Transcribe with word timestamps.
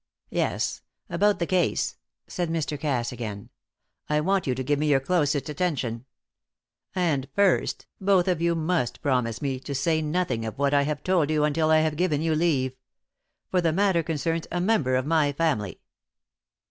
"Yes; 0.31 0.81
about 1.11 1.37
the 1.37 1.45
case," 1.45 1.95
said 2.25 2.49
Mr. 2.49 2.79
Cass 2.79 3.11
again. 3.11 3.49
"I 4.09 4.19
want 4.19 4.47
you 4.47 4.55
to 4.55 4.63
give 4.63 4.79
me 4.79 4.87
your 4.87 4.99
closest 4.99 5.47
attention. 5.47 6.05
And, 6.95 7.29
first, 7.35 7.85
both 7.99 8.27
of 8.27 8.41
you 8.41 8.55
must 8.55 9.03
promise 9.03 9.43
me 9.43 9.59
to 9.59 9.75
say 9.75 10.01
nothing 10.01 10.43
of 10.43 10.57
what 10.57 10.73
I 10.73 10.81
have 10.85 11.03
told 11.03 11.29
you 11.29 11.43
until 11.43 11.69
I 11.69 11.81
have 11.81 11.97
given 11.97 12.19
you 12.23 12.33
leave. 12.33 12.73
For 13.51 13.61
the 13.61 13.71
matter 13.73 14.01
concerns 14.01 14.47
a 14.51 14.59
member 14.59 14.95
of 14.95 15.05
my 15.05 15.33
family." 15.33 15.81